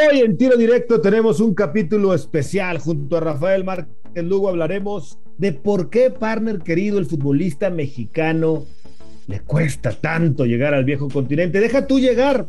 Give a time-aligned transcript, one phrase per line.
[0.00, 2.78] Hoy en Tiro Directo tenemos un capítulo especial.
[2.78, 8.64] Junto a Rafael Márquez Lugo hablaremos de por qué, partner querido, el futbolista mexicano
[9.26, 11.60] le cuesta tanto llegar al viejo continente.
[11.60, 12.46] Deja tú llegar,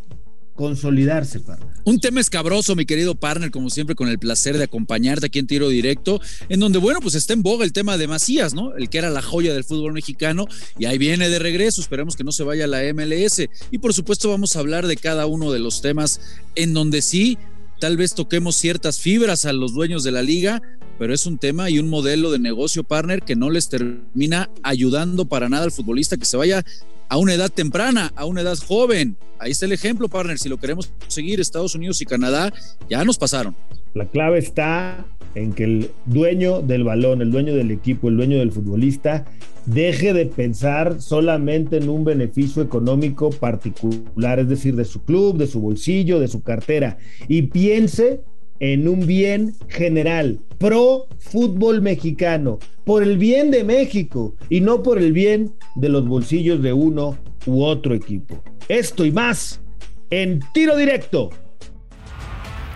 [0.60, 1.70] consolidarse, partner.
[1.86, 5.48] Un tema escabroso, mi querido partner, como siempre, con el placer de acompañarte aquí en
[5.48, 6.20] Tiro Directo,
[6.50, 8.76] en donde, bueno, pues está en boga el tema de Macías, ¿no?
[8.76, 10.48] El que era la joya del fútbol mexicano
[10.78, 13.48] y ahí viene de regreso, esperemos que no se vaya a la MLS.
[13.72, 16.20] Y por supuesto vamos a hablar de cada uno de los temas
[16.56, 17.38] en donde sí,
[17.80, 20.62] tal vez toquemos ciertas fibras a los dueños de la liga,
[20.98, 25.24] pero es un tema y un modelo de negocio partner que no les termina ayudando
[25.24, 26.66] para nada al futbolista que se vaya
[27.10, 29.18] a una edad temprana, a una edad joven.
[29.40, 30.38] Ahí está el ejemplo, partner.
[30.38, 32.54] Si lo queremos seguir, Estados Unidos y Canadá
[32.90, 33.56] ya nos pasaron.
[33.94, 38.38] La clave está en que el dueño del balón, el dueño del equipo, el dueño
[38.38, 39.26] del futbolista,
[39.66, 45.48] deje de pensar solamente en un beneficio económico particular, es decir, de su club, de
[45.48, 48.22] su bolsillo, de su cartera, y piense
[48.60, 54.98] en un bien general, pro fútbol mexicano, por el bien de México y no por
[54.98, 58.44] el bien de los bolsillos de uno u otro equipo.
[58.68, 59.62] Esto y más
[60.10, 61.30] en tiro directo.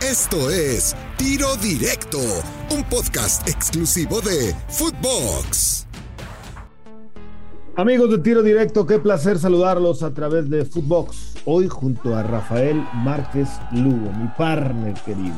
[0.02, 2.20] Esto es Tiro Directo,
[2.76, 5.88] un podcast exclusivo de Footbox.
[7.78, 11.36] Amigos de Tiro Directo, qué placer saludarlos a través de Footbox.
[11.46, 15.36] Hoy junto a Rafael Márquez Lugo, mi partner querido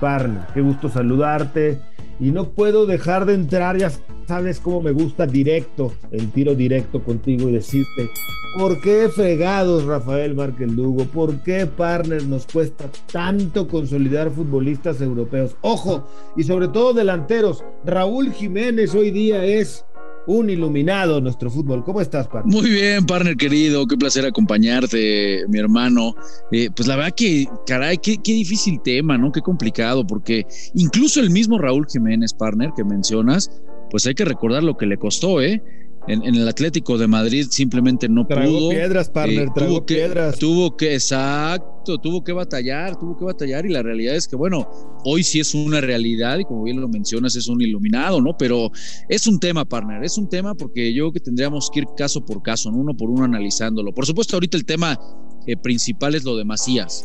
[0.00, 0.46] partner.
[0.54, 1.80] Qué gusto saludarte.
[2.18, 3.90] Y no puedo dejar de entrar, ya
[4.26, 8.10] sabes cómo me gusta directo, el tiro directo contigo y decirte,
[8.58, 11.04] ¿por qué fregados Rafael Márquez Lugo?
[11.04, 15.56] ¿Por qué, partner, nos cuesta tanto consolidar futbolistas europeos?
[15.60, 17.62] Ojo, y sobre todo delanteros.
[17.84, 19.84] Raúl Jiménez hoy día es
[20.26, 21.84] un iluminado nuestro fútbol.
[21.84, 22.54] ¿Cómo estás, partner?
[22.54, 26.14] Muy bien, partner querido, qué placer acompañarte, mi hermano.
[26.52, 29.32] Eh, pues la verdad que, caray, qué, qué, difícil tema, ¿no?
[29.32, 33.50] Qué complicado, porque incluso el mismo Raúl Jiménez, partner, que mencionas,
[33.90, 35.62] pues hay que recordar lo que le costó, ¿eh?
[36.08, 38.70] En, el Atlético de Madrid simplemente no pudo.
[38.70, 40.34] piedras, partner, eh, tuvo piedras.
[40.34, 44.36] Que, tuvo que, exacto, tuvo que batallar, tuvo que batallar y la realidad es que,
[44.36, 44.68] bueno,
[45.04, 48.36] hoy sí es una realidad y como bien lo mencionas, es un iluminado, ¿no?
[48.36, 48.70] Pero
[49.08, 52.24] es un tema, partner, es un tema porque yo creo que tendríamos que ir caso
[52.24, 53.92] por caso, uno por uno analizándolo.
[53.92, 54.98] Por supuesto, ahorita el tema
[55.46, 57.04] eh, principal es lo de Macías.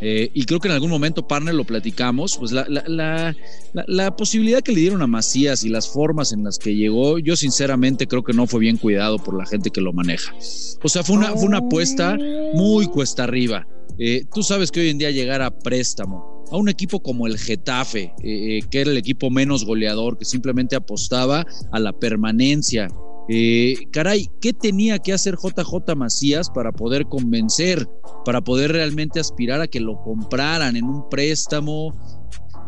[0.00, 3.34] Eh, y creo que en algún momento, partner, lo platicamos, pues la, la,
[3.72, 7.34] la, posibilidad que le dieron a Macías y las formas en las que llegó, yo
[7.36, 10.34] sinceramente creo que no fue bien cuidado por la gente que lo maneja.
[10.82, 12.16] O sea, fue una, fue una apuesta
[12.54, 13.66] muy cuesta arriba.
[13.98, 17.38] Eh, tú sabes que hoy en día llegar a préstamo a un equipo como el
[17.38, 22.88] Getafe, eh, que era el equipo menos goleador, que simplemente apostaba a la permanencia,
[23.28, 27.88] eh, caray, ¿qué tenía que hacer JJ Macías para poder convencer,
[28.24, 31.92] para poder realmente aspirar a que lo compraran en un préstamo?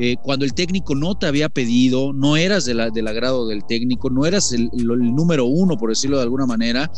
[0.01, 4.27] Eh, cuando el técnico no te había pedido, no eras del agrado del técnico, no
[4.27, 6.91] eras el, número uno, por decirlo de alguna manera,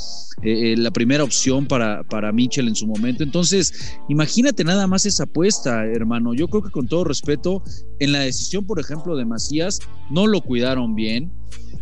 [0.43, 3.23] eh, la primera opción para, para Mitchell en su momento.
[3.23, 6.35] Entonces, imagínate nada más esa apuesta, hermano.
[6.35, 7.63] Yo creo que con todo respeto,
[8.01, 9.79] en la decisión, por ejemplo, de Macías,
[10.11, 11.33] no lo cuidaron bien.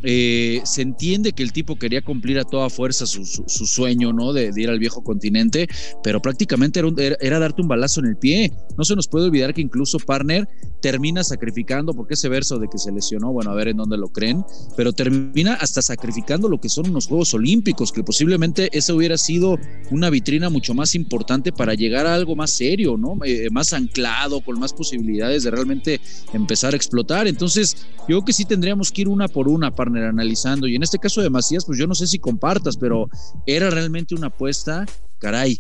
[0.03, 4.33] Eh, se entiende que el tipo quería cumplir a toda fuerza su, sueño, ¿no?
[4.33, 5.69] De, ir al viejo continente,
[6.03, 8.53] pero prácticamente era, era, darte un balazo en el pie.
[8.77, 10.49] No se nos puede olvidar que incluso Partner
[10.81, 14.09] termina sacrificando, porque ese verso de que se lesionó, bueno, a ver en dónde lo
[14.09, 14.45] creen,
[14.77, 19.59] pero termina hasta sacrificando lo que son unos Juegos Olímpicos, que posiblemente ese hubiera sido
[19.91, 23.19] una vitrina mucho más importante para llegar a algo más serio, ¿no?
[23.25, 26.01] Eh, más anclado, con más posibilidades de realmente
[26.33, 27.27] empezar a explotar.
[27.27, 30.67] Entonces, yo creo que sí tendríamos que ir una por una, para analizando.
[30.67, 33.09] Y en este caso de Macías, pues yo no sé si compartas, pero
[33.47, 34.87] era realmente una apuesta,
[35.19, 35.57] caray,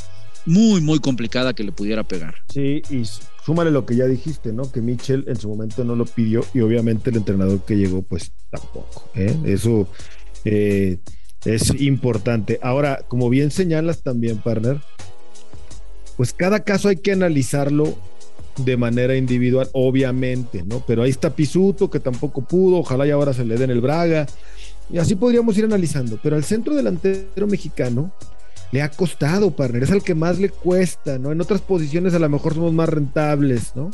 [0.46, 2.34] muy, muy complicada que le pudiera pegar.
[2.48, 3.02] Sí, y
[3.44, 4.70] súmale lo que ya dijiste, ¿no?
[4.70, 8.32] Que Mitchell en su momento no lo pidió y obviamente el entrenador que llegó, pues
[8.50, 9.10] tampoco.
[9.14, 9.36] ¿eh?
[9.44, 9.88] Eso
[10.44, 10.98] eh,
[11.44, 12.58] es importante.
[12.62, 14.80] Ahora, como bien señalas también, partner,
[16.16, 17.96] pues cada caso hay que analizarlo
[18.58, 20.82] de manera individual, obviamente, ¿no?
[20.86, 24.26] Pero ahí está Pisuto, que tampoco pudo, ojalá y ahora se le den el Braga.
[24.90, 26.18] Y así podríamos ir analizando.
[26.22, 28.12] Pero al centro delantero mexicano
[28.72, 29.82] le ha costado, partner.
[29.82, 31.32] Es al que más le cuesta, ¿no?
[31.32, 33.90] En otras posiciones a lo mejor somos más rentables, ¿no?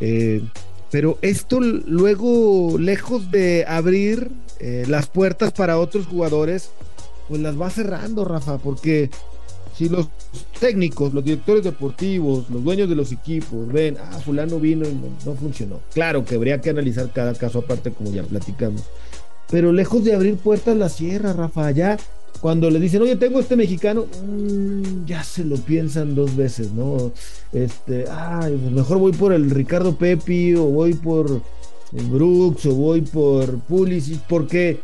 [0.00, 0.42] Eh,
[0.90, 6.70] pero esto luego, lejos de abrir eh, las puertas para otros jugadores,
[7.28, 9.10] pues las va cerrando, Rafa, porque
[9.76, 10.08] si los
[10.60, 14.94] técnicos, los directores deportivos, los dueños de los equipos ven, ah, fulano vino y
[15.26, 15.80] no, funcionó.
[15.92, 18.82] Claro que habría que analizar cada caso aparte, como ya platicamos.
[19.50, 21.96] Pero lejos de abrir puertas la sierra, Rafa, ya
[22.40, 27.12] cuando le dicen, oye, tengo este mexicano, mm, ya se lo piensan dos veces, ¿no?
[27.52, 31.40] Este, pues mejor voy por el Ricardo Pepi o voy por
[31.92, 34.80] Brooks o voy por Pulisic, porque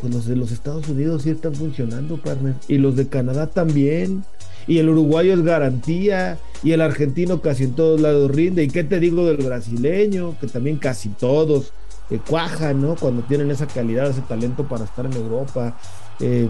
[0.00, 4.24] pues los de los Estados Unidos sí están funcionando, partner, y los de Canadá también,
[4.66, 8.84] y el uruguayo es garantía, y el argentino casi en todos lados rinde, y qué
[8.84, 11.72] te digo del brasileño, que también casi todos
[12.10, 12.96] eh, cuajan, ¿no?
[12.96, 15.78] Cuando tienen esa calidad, ese talento para estar en Europa.
[16.18, 16.48] Eh,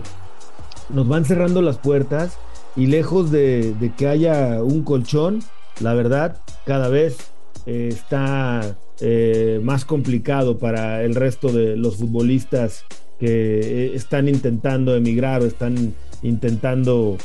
[0.88, 2.38] nos van cerrando las puertas.
[2.76, 5.42] Y lejos de, que haya un colchón,
[5.80, 7.18] la verdad, cada vez
[7.66, 8.76] eh, está
[9.62, 12.84] más complicado para el resto de los futbolistas
[13.20, 17.16] que eh, están intentando emigrar o están intentando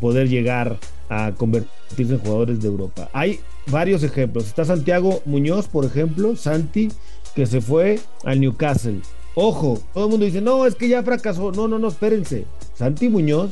[0.00, 0.78] poder llegar
[1.08, 3.08] a convertirse en jugadores de Europa.
[3.12, 4.46] Hay varios ejemplos.
[4.46, 6.90] Está Santiago Muñoz, por ejemplo, Santi,
[7.34, 9.00] que se fue al Newcastle.
[9.34, 11.52] Ojo, todo el mundo dice, no, es que ya fracasó.
[11.52, 12.46] No, no, no, espérense.
[12.74, 13.50] Santi Muñoz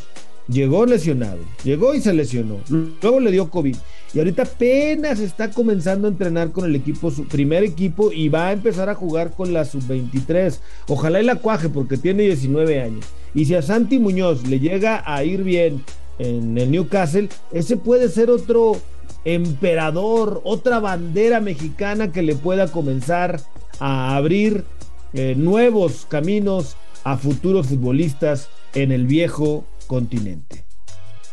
[0.49, 3.77] llegó lesionado, llegó y se lesionó, luego le dio COVID
[4.15, 8.49] y ahorita apenas está comenzando a entrenar con el equipo, su primer equipo y va
[8.49, 10.59] a empezar a jugar con la sub-23.
[10.89, 13.05] Ojalá y la cuaje porque tiene 19 años.
[13.35, 15.85] Y si a Santi Muñoz le llega a ir bien
[16.19, 18.81] en el Newcastle, ese puede ser otro
[19.27, 23.43] emperador, otra bandera mexicana que le pueda comenzar
[23.79, 24.65] a abrir
[25.13, 30.65] eh, nuevos caminos a futuros futbolistas en el viejo continente.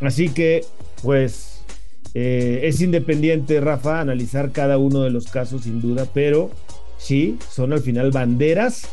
[0.02, 0.66] Así que,
[1.04, 1.60] pues,
[2.16, 6.50] eh, es independiente, Rafa, analizar cada uno de los casos sin duda, pero
[6.98, 8.88] sí, son al final banderas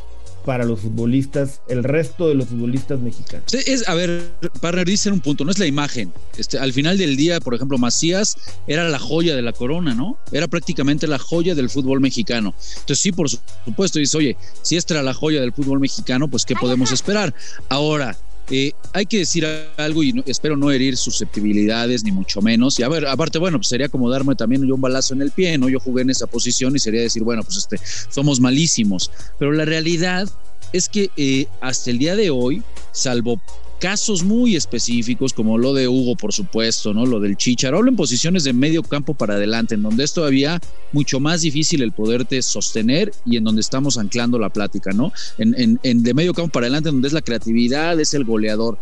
[0.45, 3.55] para los futbolistas, el resto de los futbolistas mexicanos.
[3.55, 6.13] Es, a ver, partner, dice un punto, no es la imagen.
[6.37, 8.37] Este, al final del día, por ejemplo, Macías
[8.67, 10.19] era la joya de la corona, ¿no?
[10.33, 12.55] Era prácticamente la joya del fútbol mexicano.
[12.73, 16.45] Entonces, sí, por supuesto, dice, oye, si esta era la joya del fútbol mexicano, pues,
[16.45, 17.35] ¿qué podemos esperar?
[17.69, 18.17] Ahora,
[18.51, 19.47] eh, hay que decir
[19.77, 22.79] algo y espero no herir susceptibilidades, ni mucho menos.
[22.79, 25.31] Y a ver, aparte, bueno, pues sería como darme también yo un balazo en el
[25.31, 25.69] pie, ¿no?
[25.69, 27.79] Yo jugué en esa posición y sería decir, bueno, pues este,
[28.11, 29.11] somos malísimos.
[29.39, 30.29] Pero la realidad
[30.73, 32.63] es que eh, hasta el día de hoy,
[32.93, 33.41] salvo
[33.83, 37.05] casos muy específicos, como lo de Hugo, por supuesto, ¿no?
[37.05, 37.79] Lo del Chicharo.
[37.79, 40.61] Hablo en posiciones de medio campo para adelante, en donde es todavía
[40.93, 45.13] mucho más difícil el poderte sostener y en donde estamos anclando la plática, ¿no?
[45.37, 48.79] En, en, de medio campo para adelante, donde es la creatividad, es el goleador.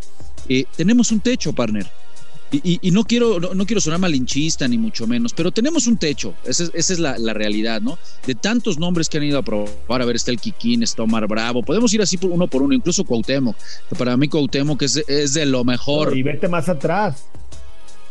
[0.51, 1.87] Eh, tenemos un techo, partner.
[2.53, 6.65] Y, no quiero no, quiero sonar malinchista ni mucho menos, pero tenemos un techo, esa
[6.75, 7.97] es, la, realidad, ¿no?
[8.27, 11.29] De tantos nombres que han ido a probar, a ver, está el Kikín, está Omar
[11.29, 13.57] Bravo, podemos ir así por uno por uno, incluso Cuauhtémoc,
[13.97, 16.17] para mí Cuauhtémoc es, es de lo mejor.
[16.17, 17.25] y vete más atrás,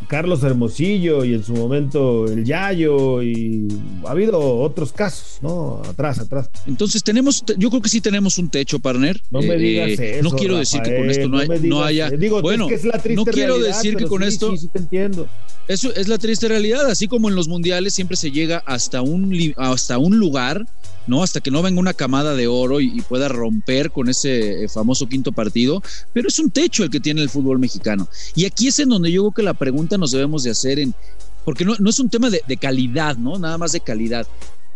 [0.09, 3.67] Carlos Hermosillo y en su momento el Yayo y
[4.07, 5.83] ha habido otros casos, ¿no?
[5.87, 6.49] Atrás, atrás.
[6.65, 9.21] Entonces tenemos, yo creo que sí tenemos un techo, partner.
[9.29, 12.09] No me digas eh, eso, No quiero decir que con esto no, haya...
[12.09, 14.51] Digo, bueno, es que es la triste no quiero decir que con esto...
[14.53, 15.27] Sí, sí, te entiendo.
[15.67, 19.53] Eso es la triste realidad, así como en los mundiales siempre se llega hasta un,
[19.57, 20.65] hasta un lugar
[21.07, 21.23] ¿no?
[21.23, 25.07] Hasta que no venga una camada de oro y, pueda romper con ese eh, famoso
[25.07, 25.81] quinto partido,
[26.13, 28.07] pero es un techo el que tiene el fútbol mexicano.
[28.35, 30.93] Y aquí es en donde yo creo que la pregunta nos debemos de hacer en,
[31.45, 33.39] porque no, no es un tema de, de calidad, ¿no?
[33.39, 34.27] Nada más de calidad.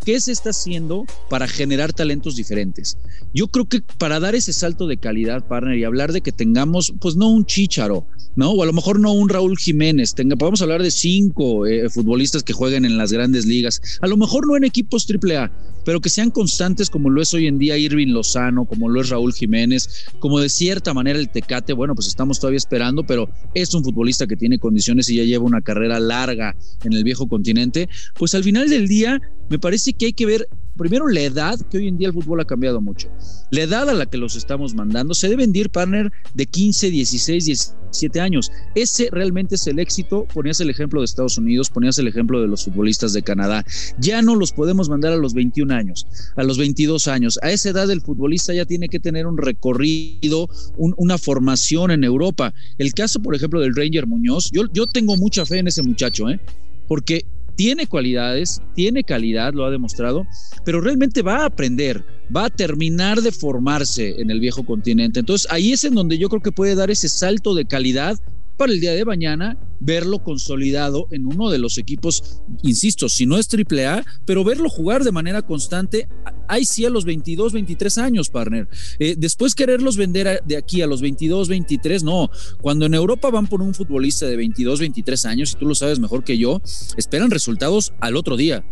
[0.06, 2.98] ¿Qué se está haciendo para generar talentos diferentes?
[3.34, 6.94] Yo creo que para dar ese salto de calidad, partner, y hablar de que tengamos,
[7.00, 8.06] pues no un Chicharo,
[8.36, 8.52] ¿no?
[8.52, 12.44] O a lo mejor no un Raúl Jiménez, tenga, podemos hablar de cinco eh, futbolistas
[12.44, 15.52] que jueguen en las grandes ligas, a lo mejor no en equipos AAA,
[15.86, 19.10] pero que sean constantes como lo es hoy en día Irving Lozano, como lo es
[19.10, 23.74] Raúl Jiménez, como de cierta manera el Tecate, bueno, pues estamos todavía esperando, pero es
[23.74, 27.88] un futbolista que tiene condiciones y ya lleva una carrera larga en el viejo continente,
[28.18, 30.48] pues al final del día me parece que hay que ver
[30.78, 33.10] primero la edad, que hoy en día el fútbol ha cambiado mucho.
[33.52, 37.46] La edad a la que los estamos mandando se deben ir partner de 15, 16,
[37.46, 38.52] 17 años.
[38.76, 40.26] Ese realmente es el éxito.
[40.34, 43.64] Ponías el ejemplo de Estados Unidos, ponías el ejemplo de los futbolistas de Canadá.
[44.00, 47.40] Ya no los podemos mandar a los 21 años, a los 22 años.
[47.44, 52.54] A esa edad el futbolista ya tiene que tener un recorrido, una formación en Europa.
[52.78, 56.30] El caso, por ejemplo, del Ranger Muñoz, yo, yo tengo mucha fe en ese muchacho,
[56.30, 56.40] ¿eh?
[56.88, 60.26] porque tiene cualidades, tiene calidad, lo ha demostrado,
[60.66, 62.04] pero realmente va a aprender,
[62.36, 65.20] va a terminar de formarse en el viejo continente.
[65.20, 68.18] Entonces ahí es en donde yo creo que puede dar ese salto de calidad
[68.64, 73.38] para el día de mañana verlo consolidado en uno de los equipos, insisto, si no
[73.38, 76.08] es triple A, pero verlo jugar de manera constante,
[76.48, 78.70] ahí sí a los 22, 23 años, partner.
[79.00, 82.30] Eh, después quererlos vender de aquí a los 22, 23, no.
[82.62, 86.00] Cuando en Europa van por un futbolista de 22, 23 años, y tú lo sabes
[86.00, 86.62] mejor que yo,
[86.96, 88.64] esperan resultados al otro día.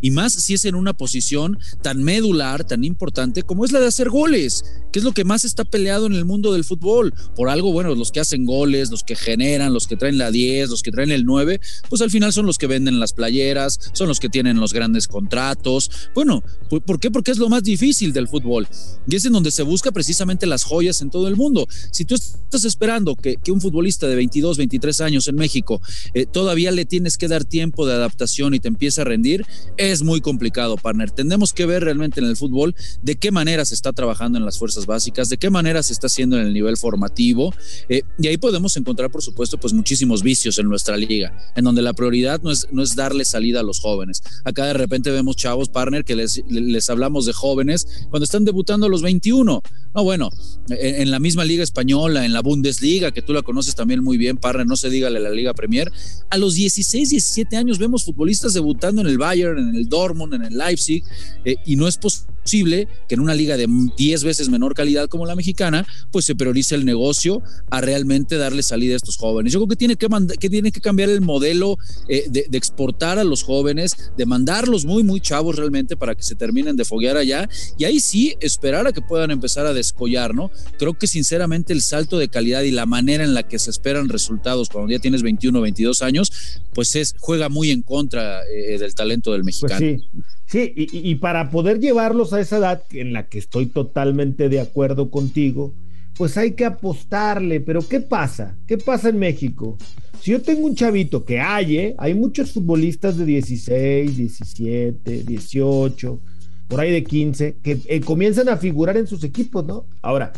[0.00, 3.86] Y más si es en una posición tan medular, tan importante como es la de
[3.86, 7.12] hacer goles, que es lo que más está peleado en el mundo del fútbol.
[7.36, 10.70] Por algo, bueno, los que hacen goles, los que generan, los que traen la 10,
[10.70, 14.08] los que traen el 9, pues al final son los que venden las playeras, son
[14.08, 15.90] los que tienen los grandes contratos.
[16.14, 17.10] Bueno, ¿por qué?
[17.10, 18.66] Porque es lo más difícil del fútbol
[19.08, 21.66] y es en donde se busca precisamente las joyas en todo el mundo.
[21.90, 25.82] Si tú estás esperando que, un futbolista de 22, 23 años en México
[26.14, 29.44] eh, todavía le tienes que dar tiempo de adaptación y te empieza a rendir,
[29.92, 31.10] es muy complicado, partner.
[31.10, 34.58] Tenemos que ver realmente en el fútbol de qué manera se está trabajando en las
[34.58, 37.54] fuerzas básicas, de qué manera se está haciendo en el nivel formativo.
[37.88, 41.82] Eh, y ahí podemos encontrar, por supuesto, pues muchísimos vicios en nuestra liga, en donde
[41.82, 44.22] la prioridad no es, no es darle salida a los jóvenes.
[44.44, 48.86] Acá de repente vemos chavos, partner, que les, les hablamos de jóvenes cuando están debutando
[48.86, 49.62] a los 21.
[49.94, 50.30] No, bueno,
[50.68, 54.16] en, en la misma liga española, en la Bundesliga, que tú la conoces también muy
[54.16, 55.90] bien, partner, no se dígale la Liga Premier,
[56.30, 60.44] a los 16, 17 años vemos futbolistas debutando en el Bayern, en el Dortmund, en
[60.44, 61.02] el Leipzig,
[61.44, 65.26] eh, y no es posible que en una liga de 10 veces menor calidad como
[65.26, 69.52] la mexicana, pues se priorice el negocio a realmente darle salida a estos jóvenes.
[69.52, 70.08] Yo creo que tiene que,
[70.38, 75.02] que, tiene que cambiar el modelo eh, de, exportar a los jóvenes, de mandarlos muy,
[75.02, 78.92] muy chavos realmente para que se terminen de foguear allá, y ahí sí esperar a
[78.92, 80.50] que puedan empezar a descollar, ¿no?
[80.78, 84.08] Creo que sinceramente el salto de calidad y la manera en la que se esperan
[84.08, 86.32] resultados cuando ya tienes 21 o 22 años,
[86.74, 89.44] pues es, juega muy en contra eh, del talento del
[89.78, 90.08] sí,
[90.46, 94.60] sí y, y, para poder llevarlos a esa edad en la que estoy totalmente de
[94.60, 95.74] acuerdo contigo,
[96.16, 97.60] pues hay que apostarle.
[97.60, 98.56] Pero ¿qué pasa?
[98.66, 99.78] ¿Qué pasa en México?
[100.20, 101.94] Si yo tengo un chavito que hay, ¿eh?
[101.98, 106.20] hay muchos futbolistas de 16, 17, 18,
[106.68, 109.86] por ahí de 15, que eh, comienzan a figurar en sus equipos, ¿no?
[110.02, 110.32] Ahora,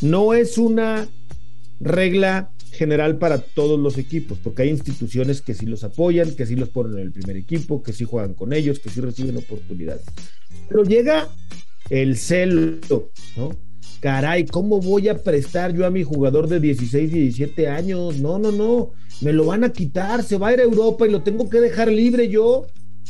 [0.00, 1.08] no es una
[1.80, 6.56] regla general para todos los equipos, porque hay instituciones que sí los apoyan, que sí
[6.56, 10.04] los ponen en el primer equipo, que sí juegan con ellos, que sí reciben oportunidades.
[10.68, 11.28] Pero llega
[11.90, 13.50] el celo, ¿no?
[14.00, 18.20] Caray, ¿cómo voy a prestar yo a mi jugador de 16 y 17 años?
[18.20, 21.10] No, no, no, me lo van a quitar, se va a ir a Europa y
[21.10, 22.66] lo tengo que dejar libre yo,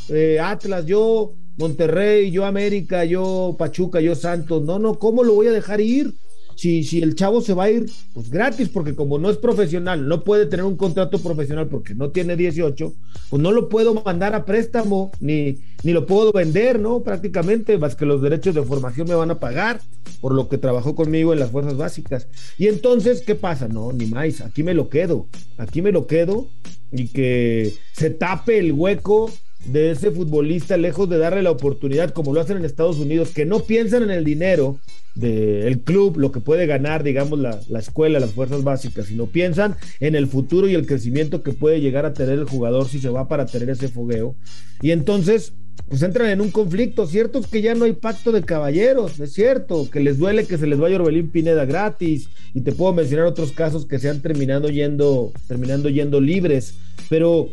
[0.08, 4.62] eh, Atlas, yo, Monterrey, yo América, yo Pachuca, yo Santos.
[4.64, 6.14] No, no, ¿cómo lo voy a dejar ir?
[6.58, 10.08] Si, si el chavo se va a ir, pues gratis, porque como no es profesional,
[10.08, 12.92] no puede tener un contrato profesional porque no tiene 18,
[13.30, 17.04] pues no lo puedo mandar a préstamo, ni, ni lo puedo vender, ¿no?
[17.04, 19.80] Prácticamente, más que los derechos de formación me van a pagar
[20.20, 22.26] por lo que trabajó conmigo en las fuerzas básicas.
[22.58, 23.68] Y entonces, ¿qué pasa?
[23.68, 26.48] No, ni más, aquí me lo quedo, aquí me lo quedo
[26.90, 29.30] y que se tape el hueco
[29.66, 33.44] de ese futbolista lejos de darle la oportunidad como lo hacen en Estados Unidos, que
[33.44, 34.78] no piensan en el dinero,
[35.18, 39.74] del club, lo que puede ganar, digamos, la, la, escuela, las fuerzas básicas, sino piensan
[39.98, 43.08] en el futuro y el crecimiento que puede llegar a tener el jugador si se
[43.08, 44.36] va para tener ese fogueo.
[44.80, 45.54] Y entonces,
[45.88, 47.06] pues entran en un conflicto.
[47.06, 50.58] Cierto es que ya no hay pacto de caballeros, es cierto, que les duele que
[50.58, 54.22] se les vaya Orbelín Pineda gratis, y te puedo mencionar otros casos que se han
[54.22, 56.74] terminado yendo, terminando yendo libres,
[57.08, 57.48] pero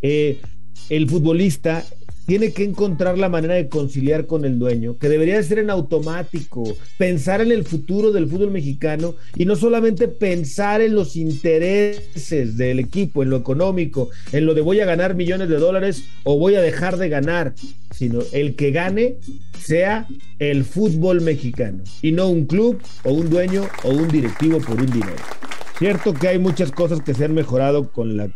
[0.00, 0.38] eh,
[0.88, 1.84] el futbolista
[2.26, 6.64] tiene que encontrar la manera de conciliar con el dueño, que debería ser en automático,
[6.96, 12.78] pensar en el futuro del fútbol mexicano y no solamente pensar en los intereses del
[12.78, 16.54] equipo, en lo económico, en lo de voy a ganar millones de dólares o voy
[16.54, 17.54] a dejar de ganar,
[17.90, 19.16] sino el que gane
[19.58, 20.06] sea
[20.38, 24.90] el fútbol mexicano y no un club o un dueño o un directivo por un
[24.90, 25.22] dinero.
[25.78, 28.28] Cierto que hay muchas cosas que se han mejorado con la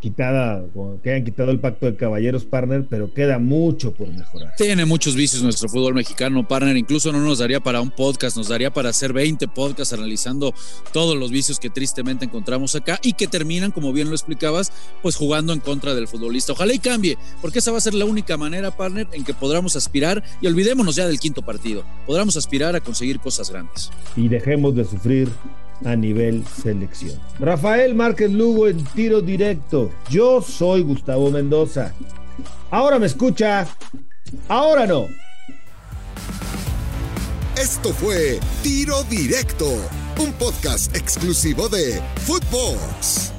[0.00, 0.64] quitada,
[1.02, 4.54] que hayan quitado el pacto de caballeros partner, pero queda mucho por mejorar.
[4.56, 8.48] Tiene muchos vicios nuestro fútbol mexicano partner, incluso no nos daría para un podcast, nos
[8.48, 10.54] daría para hacer 20 podcasts analizando
[10.92, 15.16] todos los vicios que tristemente encontramos acá y que terminan, como bien lo explicabas, pues
[15.16, 16.52] jugando en contra del futbolista.
[16.52, 19.74] Ojalá y cambie, porque esa va a ser la única manera, partner, en que podamos
[19.74, 23.90] aspirar y olvidémonos ya del quinto partido, podamos aspirar a conseguir cosas grandes.
[24.16, 25.28] Y dejemos de sufrir
[25.84, 27.18] a nivel selección.
[27.38, 29.90] Rafael Márquez Lugo en tiro directo.
[30.10, 31.92] Yo soy Gustavo Mendoza.
[32.70, 33.66] Ahora me escucha,
[34.48, 35.06] ahora no.
[37.56, 39.66] Esto fue Tiro Directo,
[40.20, 43.37] un podcast exclusivo de Footbox.